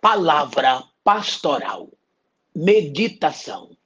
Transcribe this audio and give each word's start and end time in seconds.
Palavra 0.00 0.82
pastoral. 1.04 1.92
Meditação. 2.56 3.76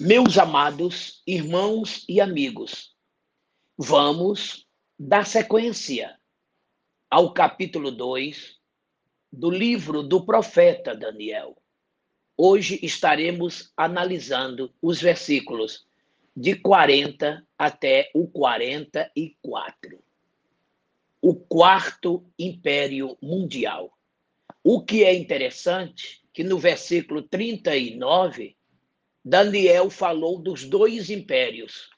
Meus 0.00 0.36
amados 0.36 1.22
irmãos 1.24 2.04
e 2.08 2.20
amigos, 2.20 2.96
vamos 3.78 4.66
dar 4.98 5.24
sequência 5.24 6.18
ao 7.08 7.32
capítulo 7.32 7.92
2 7.92 8.58
do 9.32 9.50
livro 9.50 10.02
do 10.02 10.26
profeta 10.26 10.96
Daniel. 10.96 11.56
Hoje 12.36 12.80
estaremos 12.82 13.72
analisando 13.76 14.74
os 14.82 15.00
versículos 15.00 15.86
de 16.34 16.56
40 16.56 17.46
até 17.56 18.10
o 18.16 18.26
44. 18.26 20.02
O 21.22 21.36
quarto 21.36 22.26
império 22.36 23.16
mundial. 23.22 23.96
O 24.62 24.84
que 24.84 25.04
é 25.04 25.14
interessante 25.14 26.20
que 26.32 26.44
no 26.44 26.58
versículo 26.58 27.22
39, 27.22 28.56
Daniel 29.24 29.90
falou 29.90 30.38
dos 30.38 30.64
dois 30.64 31.10
impérios, 31.10 31.90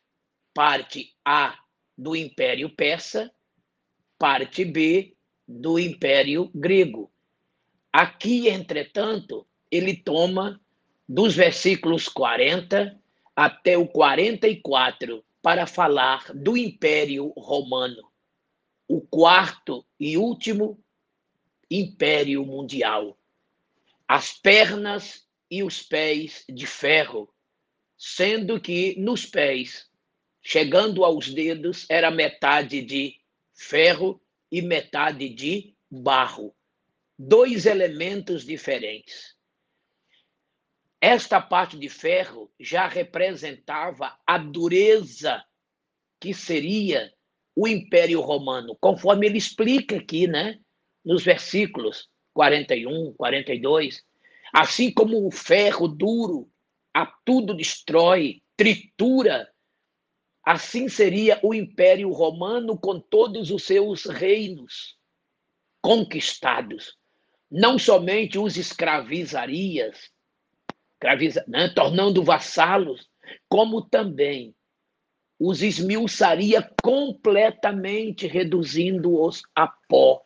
parte 0.54 1.12
A 1.24 1.58
do 1.96 2.16
Império 2.16 2.70
Persa, 2.70 3.32
parte 4.18 4.64
B 4.64 5.16
do 5.46 5.78
Império 5.78 6.50
Grego. 6.54 7.12
Aqui, 7.92 8.48
entretanto, 8.48 9.46
ele 9.70 9.96
toma 9.96 10.60
dos 11.08 11.34
versículos 11.34 12.08
40 12.08 12.98
até 13.36 13.76
o 13.76 13.86
44 13.86 15.24
para 15.42 15.66
falar 15.66 16.32
do 16.32 16.56
Império 16.56 17.32
Romano, 17.36 18.10
o 18.88 19.00
quarto 19.00 19.84
e 19.98 20.16
último 20.16 20.81
império 21.78 22.44
mundial. 22.44 23.18
As 24.06 24.32
pernas 24.32 25.26
e 25.50 25.62
os 25.62 25.82
pés 25.82 26.44
de 26.48 26.66
ferro, 26.66 27.32
sendo 27.96 28.60
que 28.60 28.94
nos 28.98 29.24
pés, 29.24 29.90
chegando 30.42 31.04
aos 31.04 31.28
dedos, 31.28 31.86
era 31.88 32.10
metade 32.10 32.82
de 32.82 33.16
ferro 33.54 34.20
e 34.50 34.60
metade 34.60 35.28
de 35.28 35.74
barro. 35.90 36.54
Dois 37.18 37.66
elementos 37.66 38.44
diferentes. 38.44 39.36
Esta 41.00 41.40
parte 41.40 41.78
de 41.78 41.88
ferro 41.88 42.52
já 42.58 42.86
representava 42.86 44.18
a 44.26 44.38
dureza 44.38 45.44
que 46.20 46.32
seria 46.32 47.12
o 47.54 47.66
Império 47.66 48.20
Romano, 48.20 48.76
conforme 48.80 49.26
ele 49.26 49.38
explica 49.38 49.96
aqui, 49.96 50.26
né? 50.26 50.60
Nos 51.04 51.24
versículos 51.24 52.08
41, 52.32 53.14
42. 53.14 54.02
Assim 54.52 54.92
como 54.92 55.26
o 55.26 55.30
ferro 55.30 55.88
duro 55.88 56.48
a 56.94 57.06
tudo 57.24 57.54
destrói, 57.54 58.42
tritura, 58.56 59.48
assim 60.44 60.88
seria 60.88 61.40
o 61.42 61.54
Império 61.54 62.10
Romano 62.10 62.78
com 62.78 63.00
todos 63.00 63.50
os 63.50 63.64
seus 63.64 64.04
reinos 64.04 64.98
conquistados. 65.80 66.96
Não 67.50 67.78
somente 67.78 68.38
os 68.38 68.56
escravizaria, 68.56 69.92
escraviza, 70.94 71.44
né, 71.48 71.68
tornando 71.68 72.22
vassalos, 72.22 73.08
como 73.48 73.82
também 73.82 74.54
os 75.38 75.62
esmiuçaria 75.62 76.62
completamente, 76.82 78.26
reduzindo-os 78.26 79.42
a 79.54 79.66
pó 79.66 80.22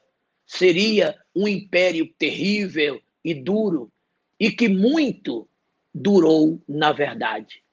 seria 0.47 1.19
um 1.35 1.49
império 1.49 2.07
terrível 2.17 3.03
e 3.25 3.35
duro, 3.35 3.91
e 4.39 4.53
que 4.53 4.69
muito 4.69 5.49
durou 5.93 6.63
na 6.69 6.93
verdade. 6.93 7.65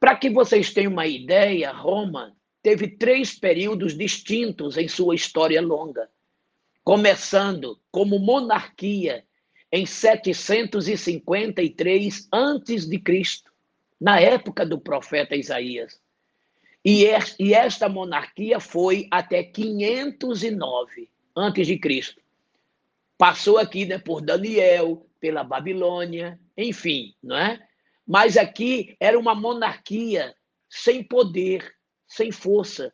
Para 0.00 0.16
que 0.16 0.28
vocês 0.28 0.72
tenham 0.72 0.90
uma 0.92 1.06
ideia, 1.06 1.70
Roma 1.70 2.36
teve 2.62 2.88
três 2.88 3.38
períodos 3.38 3.96
distintos 3.96 4.76
em 4.76 4.88
sua 4.88 5.14
história 5.14 5.62
longa, 5.62 6.10
começando 6.82 7.80
como 7.90 8.18
monarquia 8.18 9.24
em 9.70 9.86
753 9.86 12.28
antes 12.32 12.88
de 12.88 12.98
Cristo, 12.98 13.52
na 14.00 14.18
época 14.18 14.66
do 14.66 14.80
profeta 14.80 15.36
Isaías. 15.36 16.00
E 16.84 17.06
esta 17.54 17.88
monarquia 17.88 18.58
foi 18.58 19.06
até 19.10 19.44
509 19.44 21.08
antes 21.40 21.66
de 21.66 21.78
Cristo. 21.78 22.20
Passou 23.16 23.58
aqui 23.58 23.86
né, 23.86 23.98
por 23.98 24.20
Daniel, 24.20 25.06
pela 25.18 25.42
Babilônia, 25.42 26.38
enfim, 26.56 27.14
não 27.22 27.36
é? 27.36 27.60
Mas 28.06 28.36
aqui 28.36 28.96
era 29.00 29.18
uma 29.18 29.34
monarquia 29.34 30.34
sem 30.68 31.02
poder, 31.02 31.74
sem 32.06 32.30
força. 32.30 32.92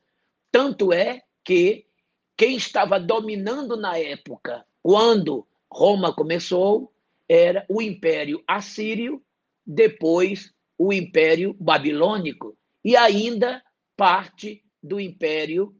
Tanto 0.50 0.92
é 0.92 1.22
que 1.44 1.86
quem 2.36 2.56
estava 2.56 3.00
dominando 3.00 3.76
na 3.76 3.98
época, 3.98 4.64
quando 4.82 5.46
Roma 5.70 6.12
começou, 6.12 6.92
era 7.28 7.64
o 7.68 7.82
Império 7.82 8.42
Assírio, 8.46 9.22
depois 9.66 10.52
o 10.78 10.92
Império 10.92 11.54
Babilônico 11.54 12.56
e 12.84 12.96
ainda 12.96 13.62
parte 13.96 14.62
do 14.82 15.00
Império 15.00 15.74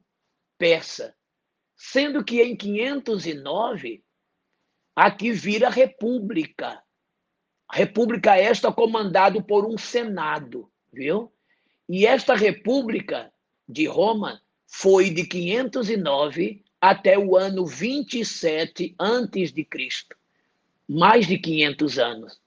Persa 0.58 1.15
sendo 1.76 2.24
que 2.24 2.42
em 2.42 2.56
509 2.56 4.02
aqui 4.94 5.30
vira 5.30 5.68
república. 5.68 6.82
República 7.70 8.36
esta 8.36 8.72
comandado 8.72 9.42
por 9.42 9.66
um 9.66 9.76
senado, 9.76 10.70
viu? 10.92 11.32
E 11.88 12.06
esta 12.06 12.34
república 12.34 13.32
de 13.68 13.86
Roma 13.86 14.40
foi 14.66 15.10
de 15.10 15.24
509 15.26 16.64
até 16.80 17.18
o 17.18 17.36
ano 17.36 17.66
27 17.66 18.94
antes 18.98 19.52
de 19.52 19.64
Cristo. 19.64 20.16
Mais 20.88 21.26
de 21.26 21.38
500 21.38 21.98
anos. 21.98 22.40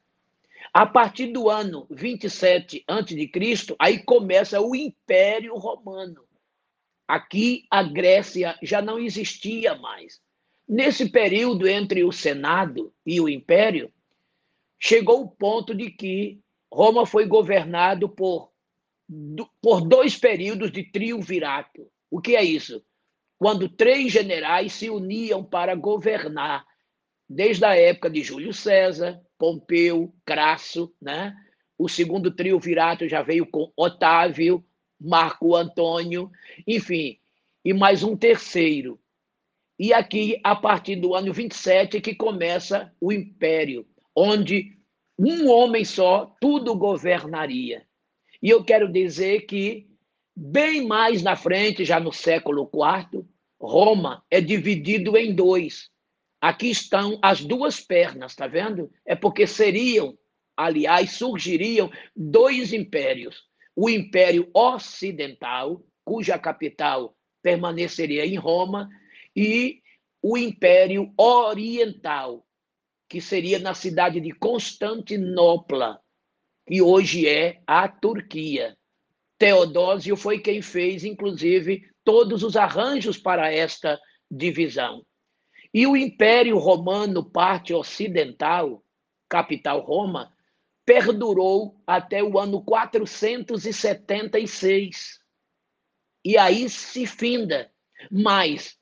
A 0.73 0.85
partir 0.85 1.27
do 1.27 1.49
ano 1.49 1.87
27 1.89 2.83
antes 2.87 3.15
de 3.15 3.27
Cristo, 3.27 3.75
aí 3.79 3.99
começa 4.03 4.61
o 4.61 4.75
Império 4.75 5.55
Romano. 5.55 6.28
Aqui 7.09 7.65
a 7.71 7.81
Grécia 7.81 8.55
já 8.61 8.83
não 8.83 8.99
existia 8.99 9.73
mais. 9.73 10.21
Nesse 10.67 11.09
período 11.09 11.67
entre 11.67 12.03
o 12.03 12.11
Senado 12.11 12.93
e 13.03 13.19
o 13.19 13.27
Império, 13.27 13.91
chegou 14.77 15.23
o 15.23 15.27
ponto 15.27 15.73
de 15.73 15.89
que 15.89 16.39
Roma 16.71 17.07
foi 17.07 17.25
governado 17.25 18.07
por, 18.07 18.51
por 19.59 19.81
dois 19.81 20.15
períodos 20.15 20.71
de 20.71 20.83
triunvirato. 20.83 21.89
O 22.11 22.21
que 22.21 22.35
é 22.35 22.43
isso? 22.43 22.85
Quando 23.39 23.67
três 23.67 24.11
generais 24.11 24.73
se 24.73 24.87
uniam 24.91 25.43
para 25.43 25.73
governar, 25.73 26.63
desde 27.27 27.65
a 27.65 27.75
época 27.75 28.07
de 28.07 28.21
Júlio 28.21 28.53
César, 28.53 29.19
Pompeu, 29.35 30.13
Crasso, 30.23 30.93
né? 31.01 31.35
O 31.75 31.89
segundo 31.89 32.29
triunvirato 32.29 33.09
já 33.09 33.23
veio 33.23 33.47
com 33.47 33.73
Otávio, 33.75 34.63
Marco 34.99 35.55
Antônio, 35.55 36.29
enfim, 36.67 37.17
e 37.63 37.73
mais 37.73 38.03
um 38.03 38.17
terceiro. 38.17 38.99
E 39.77 39.93
aqui, 39.93 40.39
a 40.43 40.55
partir 40.55 40.97
do 40.97 41.15
ano 41.15 41.31
27, 41.31 41.97
é 41.97 42.01
que 42.01 42.13
começa 42.13 42.93
o 42.99 43.13
império, 43.13 43.87
onde 44.13 44.77
um 45.17 45.49
homem 45.49 45.85
só 45.85 46.35
tudo 46.41 46.75
governaria. 46.75 47.85
E 48.43 48.49
eu 48.49 48.63
quero 48.63 48.91
dizer 48.91 49.45
que, 49.45 49.87
bem 50.35 50.85
mais 50.85 51.23
na 51.23 51.35
frente, 51.35 51.85
já 51.85 51.99
no 51.99 52.11
século 52.11 52.69
IV, 52.73 53.25
Roma 53.59 54.23
é 54.29 54.41
dividido 54.41 55.17
em 55.17 55.33
dois. 55.33 55.89
Aqui 56.41 56.69
estão 56.69 57.17
as 57.21 57.43
duas 57.43 57.79
pernas, 57.79 58.35
tá 58.35 58.47
vendo? 58.47 58.91
É 59.05 59.15
porque 59.15 59.45
seriam, 59.47 60.17
aliás, 60.55 61.11
surgiriam 61.11 61.89
dois 62.15 62.73
impérios 62.73 63.48
o 63.81 63.89
Império 63.89 64.49
Ocidental, 64.53 65.81
cuja 66.03 66.37
capital 66.37 67.15
permaneceria 67.41 68.25
em 68.25 68.35
Roma, 68.35 68.89
e 69.33 69.81
o 70.21 70.37
Império 70.37 71.13
Oriental, 71.17 72.45
que 73.07 73.21
seria 73.21 73.57
na 73.57 73.73
cidade 73.73 74.19
de 74.19 74.33
Constantinopla, 74.33 75.97
que 76.67 76.81
hoje 76.81 77.25
é 77.25 77.61
a 77.65 77.87
Turquia. 77.87 78.77
Teodósio 79.37 80.17
foi 80.17 80.39
quem 80.39 80.61
fez, 80.61 81.05
inclusive, 81.05 81.89
todos 82.03 82.43
os 82.43 82.57
arranjos 82.57 83.17
para 83.17 83.49
esta 83.49 83.97
divisão. 84.29 85.05
E 85.73 85.87
o 85.87 85.95
Império 85.95 86.57
Romano, 86.57 87.23
parte 87.23 87.73
ocidental, 87.73 88.83
capital 89.29 89.79
Roma, 89.79 90.33
perdurou 90.89 91.79
até 91.85 92.23
o 92.23 92.39
ano 92.39 92.63
476. 92.63 95.19
E 96.25 96.35
aí 96.35 96.67
se 96.67 97.05
finda. 97.05 97.71
Mas 98.09 98.75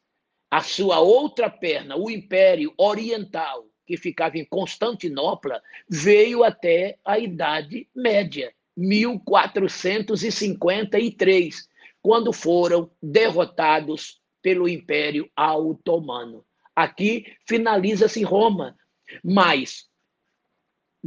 a 0.50 0.62
sua 0.62 1.02
outra 1.02 1.50
perna, 1.50 1.98
o 1.98 2.10
Império 2.10 2.74
Oriental, 2.78 3.68
que 3.86 3.98
ficava 3.98 4.38
em 4.38 4.46
Constantinopla, 4.46 5.62
veio 5.90 6.46
até 6.46 6.98
a 7.04 7.20
Idade 7.20 7.90
Média, 7.94 8.54
1453, 8.78 11.68
quando 12.02 12.32
foram 12.32 12.90
derrotados 13.04 14.22
pelo 14.42 14.70
Império 14.70 15.30
Otomano. 15.38 16.46
Aqui 16.74 17.26
finaliza-se 17.46 18.24
Roma, 18.24 18.78
mas 19.22 19.90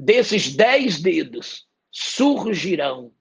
desses 0.00 0.56
dez 0.56 0.98
dedos 0.98 1.68
surgirão 1.90 3.12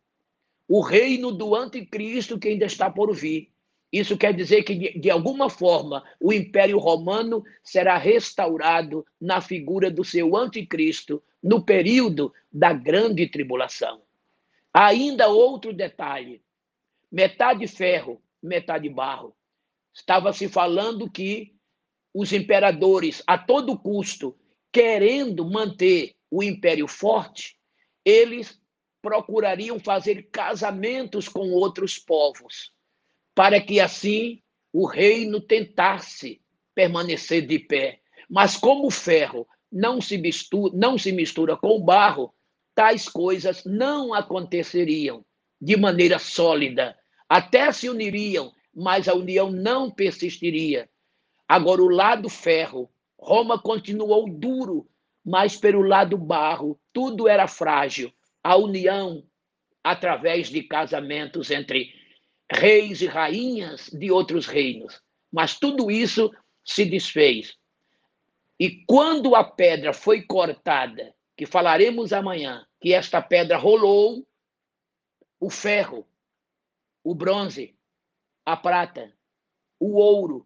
o 0.66 0.80
reino 0.80 1.30
do 1.30 1.54
anticristo 1.54 2.40
que 2.40 2.48
ainda 2.48 2.66
está 2.66 2.90
por 2.90 3.14
vir. 3.14 3.52
Isso 3.92 4.18
quer 4.18 4.34
dizer 4.34 4.64
que, 4.64 4.76
de, 4.76 5.00
de, 5.00 5.10
alguma 5.10 5.50
forma, 5.50 6.04
o 6.22 6.32
Império 6.32 6.78
Romano 6.78 7.44
será 7.64 7.98
restaurado 7.98 9.06
na 9.20 9.42
figura 9.42 9.92
do 9.92 10.06
seu 10.06 10.38
anticristo 10.38 11.22
no 11.44 11.66
período 11.66 12.34
da 12.52 12.72
grande 12.72 13.28
tribulação. 13.28 14.02
Ainda 14.74 15.28
outro 15.28 15.74
detalhe: 15.74 16.42
metade 17.12 17.68
ferro, 17.68 18.22
metade 18.42 18.88
barro. 18.88 19.36
Estava 19.94 20.32
se 20.32 20.48
falando 20.48 21.12
que 21.12 21.54
os 22.14 22.32
imperadores, 22.32 23.22
a 23.28 23.38
todo 23.38 23.78
custo, 23.78 24.38
querendo 24.72 25.44
manter 25.44 26.16
o 26.30 26.44
império 26.44 26.88
forte, 26.88 27.58
eles 28.06 28.60
procurariam 29.02 29.80
fazer 29.80 30.30
casamentos 30.32 31.28
com 31.28 31.52
outros 31.52 31.98
povos, 31.98 32.72
para 33.34 33.62
que 33.62 33.80
assim 33.80 34.42
o 34.74 34.86
reino 34.86 35.40
tentasse 35.40 36.42
permanecer 36.76 37.46
de 37.46 37.60
pé. 37.60 38.02
Mas 38.30 38.56
como 38.56 38.88
o 38.88 38.92
ferro 38.92 39.48
não 39.72 40.02
se 40.02 40.18
mistura, 40.18 40.74
não 40.76 40.98
se 40.98 41.12
mistura 41.12 41.56
com 41.58 41.70
o 41.70 41.84
barro, 41.84 42.34
tais 42.76 43.08
coisas 43.08 43.64
não 43.66 44.14
aconteceriam 44.14 45.26
de 45.60 45.76
maneira 45.76 46.20
sólida. 46.20 46.98
Até 47.28 47.72
se 47.72 47.90
uniriam, 47.90 48.52
mas 48.74 49.08
a 49.08 49.14
união 49.14 49.52
não 49.52 49.92
persistiria. 49.92 50.90
Agora, 51.48 51.82
o 51.82 51.90
lado 51.90 52.30
ferro, 52.30 52.90
Roma 53.18 53.62
continuou 53.62 54.30
duro, 54.30 54.88
mas 55.26 55.56
pelo 55.56 55.82
lado 55.82 56.18
barro, 56.18 56.80
tudo 56.94 57.28
era 57.28 57.48
frágil 57.48 58.12
a 58.44 58.56
união 58.56 59.24
através 59.84 60.50
de 60.50 60.64
casamentos 60.64 61.52
entre 61.52 61.94
reis 62.52 63.02
e 63.02 63.06
rainhas 63.06 63.90
de 63.90 64.12
outros 64.12 64.46
reinos. 64.46 65.02
Mas 65.32 65.58
tudo 65.60 65.92
isso 65.92 66.32
se 66.64 66.86
desfez. 66.86 67.56
E 68.60 68.84
quando 68.86 69.36
a 69.36 69.44
pedra 69.44 69.94
foi 69.94 70.22
cortada, 70.22 71.14
que 71.38 71.46
falaremos 71.46 72.12
amanhã, 72.12 72.66
que 72.82 72.94
esta 72.94 73.22
pedra 73.22 73.58
rolou, 73.58 74.28
o 75.40 75.50
ferro, 75.50 76.06
o 77.04 77.16
bronze, 77.16 77.76
a 78.46 78.58
prata, 78.58 79.14
o 79.80 79.96
ouro, 79.98 80.46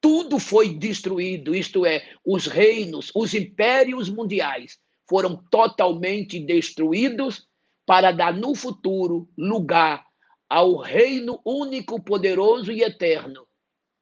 tudo 0.00 0.38
foi 0.38 0.74
destruído, 0.74 1.54
isto 1.54 1.84
é, 1.84 2.04
os 2.24 2.46
reinos, 2.46 3.10
os 3.14 3.34
impérios 3.34 4.08
mundiais 4.08 4.78
foram 5.08 5.42
totalmente 5.50 6.38
destruídos 6.38 7.46
para 7.86 8.12
dar 8.12 8.34
no 8.34 8.54
futuro 8.54 9.28
lugar 9.36 10.04
ao 10.48 10.76
reino 10.76 11.40
único, 11.44 12.02
poderoso 12.02 12.70
e 12.70 12.82
eterno, 12.82 13.46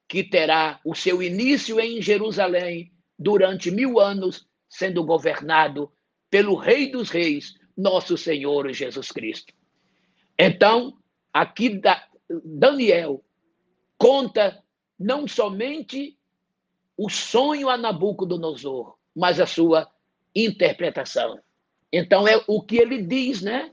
que 0.07 0.23
terá 0.23 0.79
o 0.85 0.93
seu 0.93 1.21
início 1.21 1.79
em 1.79 2.01
Jerusalém 2.01 2.91
durante 3.17 3.71
mil 3.71 3.99
anos, 3.99 4.45
sendo 4.69 5.03
governado 5.03 5.91
pelo 6.29 6.55
Rei 6.55 6.91
dos 6.91 7.09
Reis, 7.09 7.55
nosso 7.75 8.17
Senhor 8.17 8.71
Jesus 8.71 9.11
Cristo. 9.11 9.53
Então, 10.37 10.97
aqui 11.33 11.81
Daniel 12.43 13.23
conta 13.97 14.63
não 14.99 15.27
somente 15.27 16.17
o 16.97 17.09
sonho 17.09 17.69
a 17.69 17.77
Nabucodonosor, 17.77 18.97
mas 19.15 19.39
a 19.39 19.45
sua 19.45 19.89
interpretação. 20.35 21.39
Então, 21.91 22.27
é 22.27 22.43
o 22.47 22.61
que 22.61 22.77
ele 22.77 23.01
diz, 23.01 23.41
né? 23.41 23.71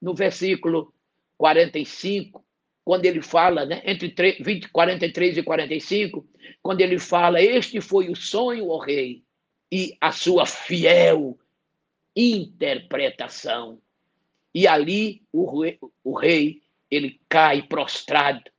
No 0.00 0.14
versículo 0.14 0.92
45, 1.38 2.44
quando 2.84 3.04
ele 3.06 3.22
fala, 3.22 3.64
né? 3.64 3.82
Entre 3.84 4.14
20, 4.40 4.68
43 4.68 5.38
e 5.38 5.42
45, 5.42 6.26
quando 6.62 6.80
ele 6.80 6.98
fala: 6.98 7.40
Este 7.40 7.80
foi 7.80 8.10
o 8.10 8.16
sonho, 8.16 8.68
ó 8.68 8.78
rei, 8.78 9.22
e 9.70 9.96
a 10.00 10.12
sua 10.12 10.44
fiel 10.44 11.38
interpretação. 12.14 13.80
E 14.54 14.66
ali 14.66 15.22
o 15.32 15.60
rei, 15.60 15.78
o 16.02 16.18
rei 16.18 16.62
ele 16.90 17.20
cai 17.28 17.62
prostrado, 17.62 18.50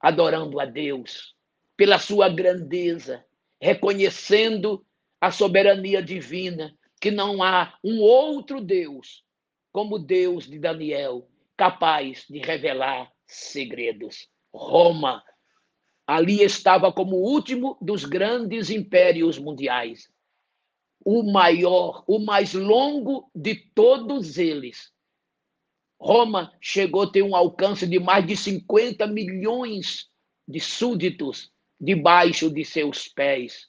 adorando 0.00 0.58
a 0.58 0.64
Deus 0.64 1.35
pela 1.76 1.98
sua 1.98 2.28
grandeza, 2.28 3.24
reconhecendo 3.60 4.84
a 5.20 5.30
soberania 5.30 6.02
divina, 6.02 6.76
que 7.00 7.10
não 7.10 7.42
há 7.42 7.78
um 7.84 8.00
outro 8.00 8.60
Deus 8.60 9.24
como 9.72 9.98
Deus 9.98 10.46
de 10.46 10.58
Daniel, 10.58 11.28
capaz 11.56 12.24
de 12.28 12.38
revelar 12.38 13.12
segredos. 13.26 14.28
Roma, 14.52 15.22
ali 16.06 16.42
estava 16.42 16.90
como 16.90 17.16
o 17.16 17.22
último 17.22 17.76
dos 17.80 18.04
grandes 18.04 18.70
impérios 18.70 19.38
mundiais, 19.38 20.08
o 21.04 21.22
maior, 21.22 22.04
o 22.06 22.18
mais 22.18 22.54
longo 22.54 23.30
de 23.34 23.54
todos 23.54 24.38
eles. 24.38 24.90
Roma 26.00 26.52
chegou 26.60 27.02
a 27.02 27.10
ter 27.10 27.22
um 27.22 27.36
alcance 27.36 27.86
de 27.86 27.98
mais 27.98 28.26
de 28.26 28.36
50 28.36 29.06
milhões 29.06 30.08
de 30.48 30.60
súditos 30.60 31.52
debaixo 31.80 32.50
de 32.50 32.64
seus 32.64 33.08
pés. 33.08 33.68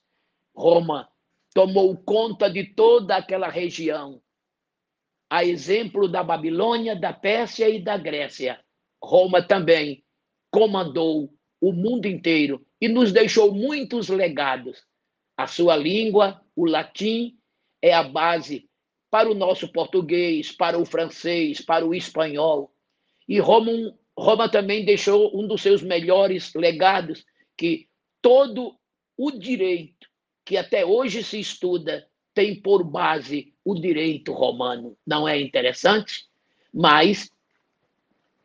Roma 0.56 1.09
tomou 1.54 1.95
conta 1.98 2.50
de 2.50 2.63
toda 2.63 3.18
aquela 3.18 3.50
região. 3.50 4.21
A 5.30 5.44
exemplo 5.44 6.07
da 6.07 6.24
Babilônia, 6.24 6.95
da 6.95 7.12
Pérsia 7.12 7.69
e 7.69 7.81
da 7.81 7.98
Grécia, 7.98 8.59
Roma 9.04 9.42
também 9.42 10.04
comandou 10.50 11.33
o 11.59 11.74
mundo 11.74 12.06
inteiro 12.07 12.65
e 12.80 12.88
nos 12.88 13.12
deixou 13.12 13.54
muitos 13.54 14.07
legados. 14.10 14.83
A 15.36 15.48
sua 15.48 15.75
língua, 15.75 16.42
o 16.56 16.65
latim, 16.65 17.38
é 17.81 17.93
a 17.93 18.03
base 18.03 18.70
para 19.10 19.29
o 19.29 19.36
nosso 19.36 19.72
português, 19.72 20.51
para 20.51 20.77
o 20.77 20.86
francês, 20.86 21.62
para 21.62 21.86
o 21.86 21.93
espanhol. 21.93 22.74
E 23.27 23.39
Roma, 23.39 23.72
Roma 24.17 24.50
também 24.50 24.86
deixou 24.86 25.38
um 25.38 25.48
dos 25.48 25.62
seus 25.62 25.82
melhores 25.82 26.53
legados, 26.53 27.25
que 27.55 27.87
todo 28.21 28.77
o 29.17 29.31
direito 29.31 30.07
que 30.45 30.57
até 30.57 30.86
hoje 30.86 31.24
se 31.24 31.39
estuda 31.39 32.07
tem 32.33 32.55
por 32.62 32.83
base 32.83 33.53
o 33.65 33.74
direito 33.74 34.31
romano. 34.31 34.97
Não 35.05 35.27
é 35.27 35.39
interessante? 35.39 36.27
Mas 36.74 37.29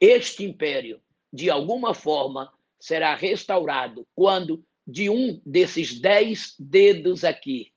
este 0.01 0.45
império, 0.45 1.01
de 1.33 1.51
alguma 1.51 1.95
forma, 1.95 2.53
será 2.81 3.15
restaurado 3.15 4.07
quando 4.15 4.65
de 4.87 5.09
um 5.09 5.41
desses 5.47 6.01
dez 6.01 6.57
dedos 6.59 7.23
aqui, 7.23 7.73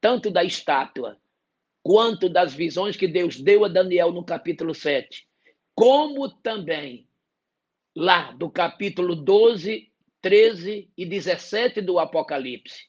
tanto 0.00 0.30
da 0.30 0.42
estátua 0.42 1.16
quanto 1.82 2.28
das 2.28 2.54
visões 2.54 2.96
que 2.96 3.06
Deus 3.06 3.38
deu 3.38 3.64
a 3.64 3.68
Daniel 3.68 4.10
no 4.10 4.24
capítulo 4.24 4.74
7, 4.74 5.26
como 5.74 6.28
também 6.28 7.06
lá 7.94 8.32
do 8.32 8.50
capítulo 8.50 9.14
12, 9.14 9.91
13 10.22 10.90
e 10.96 11.04
17 11.04 11.82
do 11.82 11.98
Apocalipse, 11.98 12.84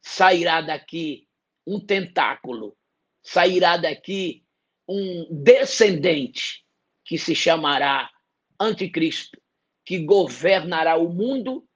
sairá 0.00 0.60
daqui 0.62 1.28
um 1.66 1.78
tentáculo, 1.78 2.76
sairá 3.22 3.76
daqui 3.76 4.44
um 4.88 5.28
descendente 5.30 6.64
que 7.04 7.18
se 7.18 7.34
chamará 7.34 8.10
Anticristo, 8.58 9.40
que 9.84 9.98
governará 9.98 10.96
o 10.96 11.08
mundo 11.08 11.66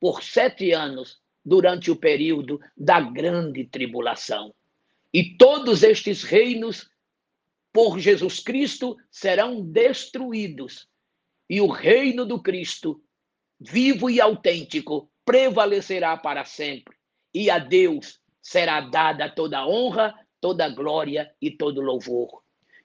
por 0.00 0.22
sete 0.22 0.72
anos 0.72 1.20
durante 1.44 1.90
o 1.90 1.96
período 1.96 2.60
da 2.76 3.00
grande 3.00 3.64
tribulação. 3.64 4.54
E 5.12 5.36
todos 5.36 5.82
estes 5.82 6.22
reinos, 6.22 6.88
por 7.72 7.98
Jesus 7.98 8.40
Cristo, 8.40 8.96
serão 9.10 9.62
destruídos. 9.62 10.88
E 11.48 11.60
o 11.60 11.66
reino 11.66 12.26
do 12.26 12.42
Cristo, 12.42 13.02
vivo 13.60 14.08
e 14.08 14.20
autêntico, 14.20 15.10
prevalecerá 15.24 16.16
para 16.16 16.44
sempre 16.44 16.96
e 17.34 17.50
a 17.50 17.58
Deus 17.58 18.18
será 18.40 18.80
dada 18.80 19.28
toda 19.28 19.66
honra, 19.66 20.14
toda 20.40 20.68
glória 20.68 21.30
e 21.40 21.50
todo 21.50 21.80
louvor. 21.80 22.42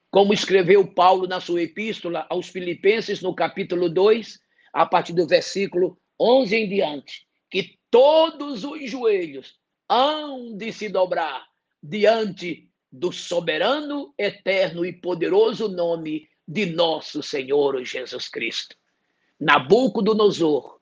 Como 0.10 0.34
escreveu 0.34 0.94
Paulo 0.94 1.28
na 1.28 1.40
sua 1.40 1.64
epístola 1.64 2.28
aos 2.30 2.50
Filipenses, 2.50 3.22
no 3.22 3.34
capítulo 3.34 3.90
2, 3.90 4.40
a 4.74 4.86
partir 4.86 5.14
do 5.14 5.28
versículo 5.28 5.98
11 6.20 6.56
em 6.56 6.70
diante, 6.70 7.28
que 7.50 7.80
todos 7.90 8.64
os 8.64 8.90
joelhos 8.90 9.56
hão 9.90 10.56
de 10.56 10.72
se 10.72 10.90
dobrar 10.90 11.48
diante 11.82 12.70
do 12.92 13.12
soberano, 13.12 14.14
eterno 14.18 14.86
e 14.86 14.94
poderoso 14.94 15.68
nome 15.68 16.28
de 16.48 16.68
nosso 16.68 17.24
Senhor 17.24 17.84
Jesus 17.84 18.28
Cristo. 18.28 18.76
Nabucodonosor 19.44 20.80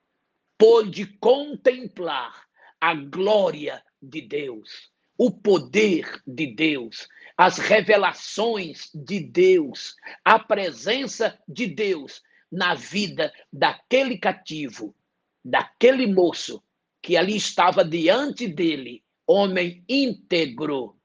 pôde 0.56 1.08
contemplar 1.18 2.46
a 2.80 2.94
glória 2.94 3.84
de 4.00 4.22
Deus, 4.22 4.92
o 5.18 5.32
poder 5.32 6.22
de 6.28 6.46
Deus, 6.46 7.08
as 7.36 7.58
revelações 7.58 8.92
de 8.94 9.20
Deus, 9.20 9.96
a 10.24 10.38
presença 10.38 11.40
de 11.48 11.66
Deus 11.66 12.22
na 12.52 12.76
vida 12.76 13.34
daquele 13.52 14.20
cativo, 14.20 14.96
daquele 15.44 16.06
moço 16.06 16.64
que 17.02 17.18
ali 17.18 17.38
estava 17.38 17.84
diante 17.84 18.48
dele, 18.48 19.04
homem 19.26 19.84
íntegro, 19.90 21.00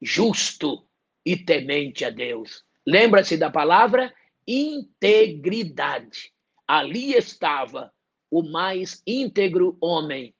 justo 0.00 0.86
e 1.26 1.36
temente 1.36 2.04
a 2.04 2.10
Deus. 2.10 2.64
Lembra-se 2.86 3.36
da 3.36 3.50
palavra 3.50 4.14
integridade. 4.46 6.32
Ali 6.72 7.14
estava 7.14 7.92
o 8.30 8.44
mais 8.44 9.02
íntegro 9.04 9.76
homem 9.80 10.32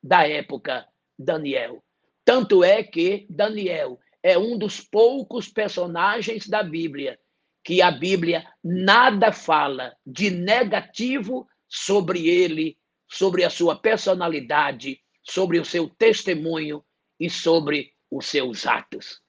da 0.00 0.24
época, 0.28 0.86
Daniel. 1.18 1.82
Tanto 2.24 2.62
é 2.62 2.84
que 2.84 3.26
Daniel 3.28 3.98
é 4.22 4.38
um 4.38 4.56
dos 4.56 4.80
poucos 4.80 5.48
personagens 5.48 6.46
da 6.46 6.62
Bíblia 6.62 7.18
que 7.64 7.82
a 7.82 7.90
Bíblia 7.90 8.46
nada 8.62 9.32
fala 9.32 9.92
de 10.06 10.30
negativo 10.30 11.48
sobre 11.68 12.28
ele, 12.28 12.78
sobre 13.08 13.42
a 13.42 13.50
sua 13.50 13.74
personalidade, 13.74 15.00
sobre 15.20 15.58
o 15.58 15.64
seu 15.64 15.88
testemunho 15.88 16.84
e 17.18 17.28
sobre 17.28 17.92
os 18.08 18.26
seus 18.26 18.68
atos. 18.68 19.20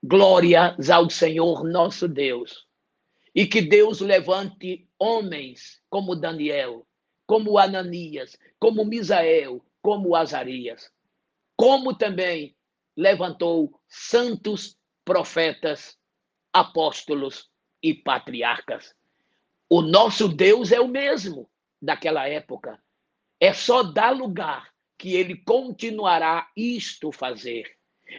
Glórias 0.00 0.88
ao 0.88 1.10
Senhor 1.10 1.64
nosso 1.64 2.06
Deus. 2.06 2.67
E 3.34 3.46
que 3.46 3.60
Deus 3.60 4.00
levante 4.00 4.88
homens 4.98 5.80
como 5.88 6.16
Daniel, 6.16 6.86
como 7.26 7.58
Ananias, 7.58 8.38
como 8.58 8.84
Misael, 8.84 9.64
como 9.82 10.16
Azarias, 10.16 10.90
como 11.56 11.94
também 11.94 12.56
levantou 12.96 13.80
santos 13.86 14.76
profetas 15.04 15.96
apóstolos 16.52 17.48
e 17.82 17.94
patriarcas. 17.94 18.94
O 19.68 19.82
nosso 19.82 20.28
Deus 20.28 20.72
é 20.72 20.80
o 20.80 20.88
mesmo 20.88 21.48
daquela 21.80 22.28
época. 22.28 22.82
É 23.38 23.52
só 23.52 23.82
dar 23.82 24.10
lugar 24.10 24.72
que 24.96 25.14
ele 25.14 25.36
continuará 25.36 26.50
isto 26.56 27.12
fazer. 27.12 27.70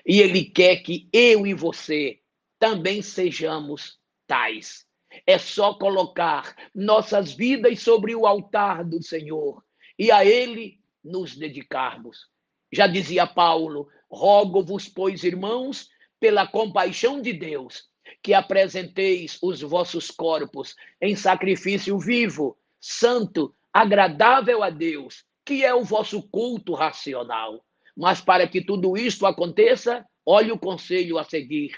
E 0.06 0.22
ele 0.22 0.46
quer 0.46 0.78
que 0.78 1.10
eu 1.12 1.46
e 1.46 1.54
você 1.54 2.22
também 2.58 3.02
sejamos 3.02 4.00
tais. 4.26 4.88
É 5.26 5.38
só 5.38 5.74
colocar 5.74 6.56
nossas 6.74 7.32
vidas 7.34 7.82
sobre 7.82 8.16
o 8.16 8.26
altar 8.26 8.84
do 8.84 9.02
Senhor 9.02 9.64
e 9.98 10.12
a 10.12 10.26
ele 10.26 10.80
nos 11.04 11.36
dedicarmos. 11.36 12.28
Já 12.72 12.88
dizia 12.88 13.26
Paulo: 13.26 13.88
rogo-vos, 14.10 14.88
pois, 14.88 15.24
irmãos, 15.24 15.90
pela 16.20 16.48
compaixão 16.48 17.22
de 17.22 17.34
Deus, 17.34 17.84
que 18.22 18.34
apresenteis 18.34 19.38
os 19.42 19.62
vossos 19.62 20.12
corpos 20.12 20.76
em 21.02 21.16
sacrifício 21.16 21.98
vivo, 21.98 22.58
santo, 22.80 23.54
agradável 23.74 24.64
a 24.64 24.70
Deus, 24.70 25.24
que 25.46 25.64
é 25.64 25.74
o 25.74 25.84
vosso 25.84 26.22
culto 26.30 26.74
racional. 26.74 27.64
Mas 27.96 28.22
para 28.22 28.48
que 28.48 28.62
tudo 28.62 28.98
isto 28.98 29.26
aconteça, 29.26 30.06
olhe 30.26 30.52
o 30.52 30.60
conselho 30.60 31.18
a 31.18 31.24
seguir. 31.24 31.76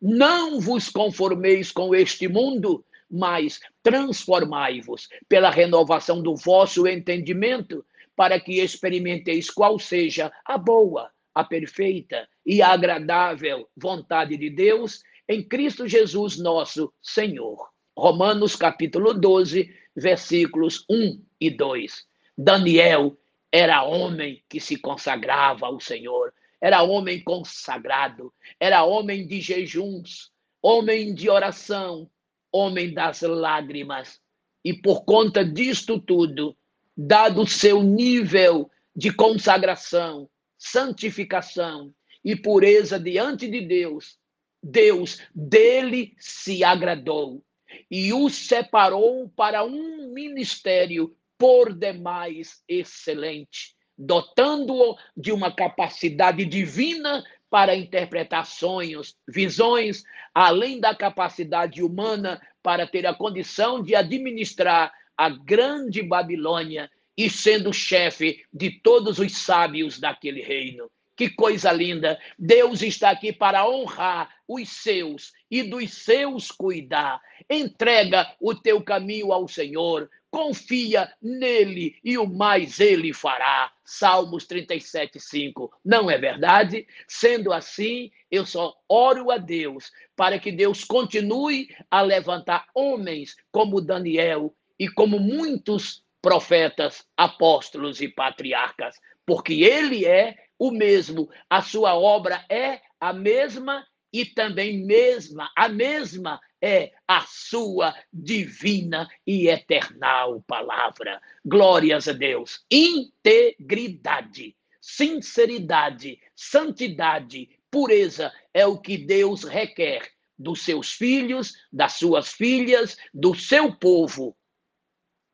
Não 0.00 0.60
vos 0.60 0.90
conformeis 0.90 1.72
com 1.72 1.94
este 1.94 2.28
mundo, 2.28 2.84
mas 3.10 3.60
transformai-vos 3.82 5.08
pela 5.28 5.50
renovação 5.50 6.22
do 6.22 6.34
vosso 6.34 6.86
entendimento, 6.86 7.84
para 8.14 8.40
que 8.40 8.60
experimenteis 8.60 9.50
qual 9.50 9.78
seja 9.78 10.32
a 10.44 10.56
boa, 10.56 11.10
a 11.34 11.44
perfeita 11.44 12.26
e 12.44 12.62
a 12.62 12.68
agradável 12.68 13.68
vontade 13.76 14.36
de 14.36 14.48
Deus 14.48 15.02
em 15.28 15.42
Cristo 15.42 15.86
Jesus, 15.86 16.38
nosso 16.38 16.92
Senhor. 17.02 17.68
Romanos 17.96 18.56
capítulo 18.56 19.12
12, 19.14 19.70
versículos 19.94 20.84
1 20.88 21.22
e 21.40 21.50
2. 21.50 22.04
Daniel 22.36 23.16
era 23.50 23.82
homem 23.82 24.42
que 24.48 24.60
se 24.60 24.76
consagrava 24.76 25.66
ao 25.66 25.80
Senhor, 25.80 26.32
era 26.60 26.82
homem 26.82 27.22
consagrado, 27.22 28.32
era 28.58 28.84
homem 28.84 29.26
de 29.26 29.40
jejuns, 29.40 30.30
homem 30.62 31.14
de 31.14 31.28
oração, 31.28 32.10
homem 32.52 32.92
das 32.92 33.20
lágrimas. 33.22 34.20
E 34.64 34.72
por 34.72 35.04
conta 35.04 35.44
disto 35.44 36.00
tudo, 36.00 36.56
dado 36.96 37.42
o 37.42 37.46
seu 37.46 37.82
nível 37.82 38.70
de 38.94 39.12
consagração, 39.12 40.28
santificação 40.58 41.94
e 42.24 42.34
pureza 42.34 42.98
diante 42.98 43.48
de 43.48 43.60
Deus, 43.60 44.18
Deus 44.62 45.20
dele 45.34 46.16
se 46.18 46.64
agradou 46.64 47.44
e 47.90 48.12
o 48.12 48.28
separou 48.28 49.28
para 49.28 49.62
um 49.64 50.12
ministério 50.12 51.16
por 51.38 51.72
demais 51.72 52.62
excelente, 52.66 53.75
dotando-o 53.96 54.96
de 55.16 55.32
uma 55.32 55.50
capacidade 55.50 56.44
divina 56.44 57.24
para 57.48 57.74
interpretar 57.74 58.46
sonhos, 58.46 59.16
visões, 59.26 60.02
além 60.34 60.80
da 60.80 60.94
capacidade 60.94 61.82
humana 61.82 62.40
para 62.62 62.86
ter 62.86 63.06
a 63.06 63.14
condição 63.14 63.82
de 63.82 63.94
administrar 63.94 64.92
a 65.16 65.28
grande 65.28 66.02
Babilônia 66.02 66.90
e 67.16 67.30
sendo 67.30 67.72
chefe 67.72 68.44
de 68.52 68.70
todos 68.70 69.18
os 69.18 69.32
sábios 69.38 69.98
daquele 69.98 70.42
reino. 70.42 70.90
Que 71.16 71.30
coisa 71.30 71.72
linda! 71.72 72.20
Deus 72.38 72.82
está 72.82 73.08
aqui 73.08 73.32
para 73.32 73.66
honrar 73.66 74.28
os 74.46 74.68
seus 74.68 75.32
e 75.50 75.62
dos 75.62 75.92
seus 75.94 76.50
cuidar. 76.50 77.20
Entrega 77.48 78.30
o 78.38 78.54
teu 78.54 78.82
caminho 78.82 79.32
ao 79.32 79.48
Senhor, 79.48 80.10
confia 80.30 81.10
nele 81.22 81.98
e 82.04 82.18
o 82.18 82.26
mais 82.26 82.78
ele 82.80 83.14
fará. 83.14 83.72
Salmos 83.82 84.46
37, 84.46 85.18
5. 85.18 85.72
Não 85.82 86.10
é 86.10 86.18
verdade? 86.18 86.86
Sendo 87.08 87.50
assim, 87.50 88.10
eu 88.30 88.44
só 88.44 88.74
oro 88.86 89.30
a 89.30 89.38
Deus 89.38 89.90
para 90.14 90.38
que 90.38 90.52
Deus 90.52 90.84
continue 90.84 91.74
a 91.90 92.02
levantar 92.02 92.66
homens 92.74 93.36
como 93.50 93.80
Daniel 93.80 94.54
e 94.78 94.86
como 94.86 95.18
muitos 95.18 96.04
profetas, 96.20 97.06
apóstolos 97.16 98.02
e 98.02 98.08
patriarcas, 98.08 98.96
porque 99.24 99.62
ele 99.62 100.04
é 100.04 100.36
o 100.58 100.70
mesmo, 100.70 101.28
a 101.48 101.62
sua 101.62 101.94
obra 101.94 102.44
é 102.48 102.80
a 103.00 103.12
mesma 103.12 103.86
e 104.12 104.24
também 104.24 104.84
mesma, 104.84 105.50
a 105.54 105.68
mesma 105.68 106.40
é 106.62 106.92
a 107.06 107.20
sua 107.26 107.94
divina 108.12 109.08
e 109.26 109.48
eternal 109.48 110.42
palavra. 110.46 111.20
Glórias 111.44 112.08
a 112.08 112.12
Deus. 112.12 112.64
Integridade, 112.70 114.56
sinceridade, 114.80 116.18
santidade, 116.34 117.50
pureza 117.70 118.32
é 118.54 118.66
o 118.66 118.78
que 118.78 118.96
Deus 118.96 119.44
requer 119.44 120.10
dos 120.38 120.62
seus 120.62 120.92
filhos, 120.92 121.54
das 121.72 121.94
suas 121.94 122.32
filhas, 122.32 122.96
do 123.12 123.34
seu 123.34 123.74
povo. 123.74 124.36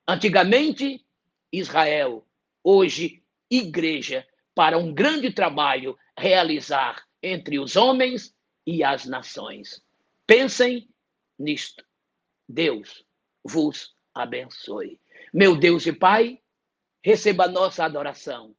Antigamente, 0.09 1.05
Israel, 1.53 2.27
hoje, 2.65 3.23
igreja 3.51 4.27
para 4.55 4.79
um 4.79 4.93
grande 4.93 5.33
trabalho 5.33 5.97
realizar 6.17 7.03
entre 7.23 7.59
os 7.59 7.77
homens 7.77 8.35
e 8.67 8.85
as 8.85 9.07
nações. 9.07 9.83
Pensem 10.27 10.89
nisto. 11.39 11.85
Deus 12.49 13.05
vos 13.45 13.95
abençoe. 14.15 15.01
Meu 15.33 15.57
Deus 15.57 15.87
e 15.87 15.93
Pai, 15.93 16.41
receba 17.03 17.45
a 17.45 17.49
nossa 17.49 17.85
adoração, 17.85 18.55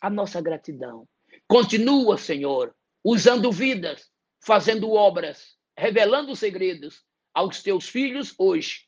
a 0.00 0.10
nossa 0.10 0.40
gratidão. 0.40 1.08
Continua, 1.48 2.16
Senhor, 2.16 2.74
usando 3.02 3.50
vidas, 3.50 4.10
fazendo 4.40 4.92
obras, 4.92 5.56
revelando 5.76 6.36
segredos 6.36 7.04
aos 7.32 7.62
teus 7.62 7.88
filhos 7.88 8.34
hoje, 8.38 8.86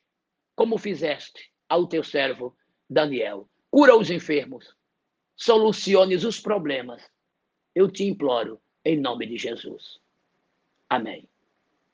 como 0.54 0.78
fizeste 0.78 1.50
ao 1.68 1.86
teu 1.86 2.04
servo 2.04 2.56
Daniel. 2.88 3.48
Cura 3.70 3.96
os 3.96 4.10
enfermos, 4.10 4.76
soluciones 5.36 6.24
os 6.24 6.40
problemas. 6.40 7.02
Eu 7.74 7.90
te 7.90 8.04
imploro, 8.04 8.60
em 8.84 9.00
nome 9.00 9.26
de 9.26 9.36
Jesus. 9.36 9.98
Amém. 10.88 11.28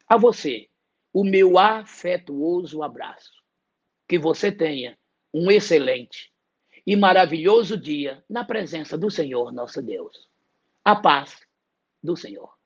A 0.09 0.17
você, 0.17 0.69
o 1.13 1.23
meu 1.23 1.59
afetuoso 1.59 2.83
abraço. 2.83 3.33
Que 4.09 4.19
você 4.19 4.51
tenha 4.51 4.99
um 5.33 5.51
excelente 5.51 6.33
e 6.87 6.97
maravilhoso 6.97 7.77
dia 7.77 8.25
na 8.29 8.45
presença 8.45 8.97
do 8.97 9.11
Senhor 9.11 9.53
nosso 9.53 9.83
Deus. 9.83 10.29
A 10.85 10.97
paz 10.97 11.39
do 12.03 12.17
Senhor. 12.17 12.58